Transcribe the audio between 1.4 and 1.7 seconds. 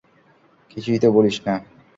না।